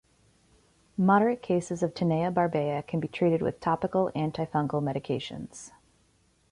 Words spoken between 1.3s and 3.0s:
cases of Tinea Barbaea can